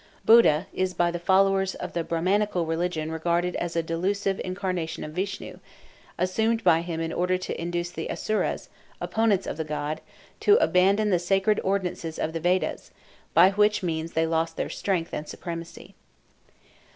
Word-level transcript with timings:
Buddha 0.25 0.65
is 0.73 0.95
by 0.95 1.11
the 1.11 1.19
followers 1.19 1.75
of 1.75 1.93
the 1.93 2.03
Brahmanical 2.03 2.65
religion 2.65 3.11
regarded 3.11 3.55
as 3.57 3.75
a 3.75 3.83
delusive 3.83 4.41
incarnation 4.43 5.03
of 5.03 5.11
Vishnu, 5.11 5.59
assumed 6.17 6.63
by 6.63 6.81
him 6.81 6.99
in 6.99 7.13
order 7.13 7.37
to 7.37 7.61
induce 7.61 7.91
the 7.91 8.09
Asuras, 8.09 8.67
opponents 8.99 9.45
of 9.45 9.57
the 9.57 9.63
gods, 9.63 10.01
to 10.39 10.55
abandon 10.57 11.11
the 11.11 11.19
sacred 11.19 11.61
ordinances 11.63 12.17
of 12.17 12.33
the 12.33 12.39
Vedas, 12.39 12.89
by 13.35 13.51
which 13.51 13.83
means 13.83 14.13
they 14.13 14.25
lost 14.25 14.57
their 14.57 14.69
strength 14.71 15.13
and 15.13 15.29
supremacy. 15.29 15.93